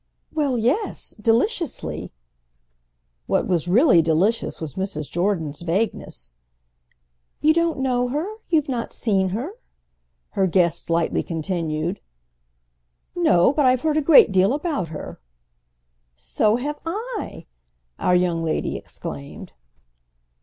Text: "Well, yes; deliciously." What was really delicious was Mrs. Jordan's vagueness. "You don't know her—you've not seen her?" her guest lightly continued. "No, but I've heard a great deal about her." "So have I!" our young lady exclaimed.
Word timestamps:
"Well, 0.33 0.57
yes; 0.57 1.13
deliciously." 1.21 2.11
What 3.27 3.45
was 3.47 3.67
really 3.67 4.01
delicious 4.01 4.59
was 4.59 4.73
Mrs. 4.73 5.11
Jordan's 5.11 5.61
vagueness. 5.61 6.31
"You 7.39 7.53
don't 7.53 7.77
know 7.77 8.07
her—you've 8.07 8.67
not 8.67 8.91
seen 8.91 9.29
her?" 9.29 9.51
her 10.29 10.47
guest 10.47 10.89
lightly 10.89 11.21
continued. 11.21 11.99
"No, 13.15 13.53
but 13.53 13.67
I've 13.67 13.81
heard 13.81 13.95
a 13.97 14.01
great 14.01 14.31
deal 14.31 14.53
about 14.53 14.87
her." 14.87 15.19
"So 16.17 16.55
have 16.55 16.79
I!" 16.83 17.45
our 17.99 18.15
young 18.15 18.43
lady 18.43 18.77
exclaimed. 18.77 19.51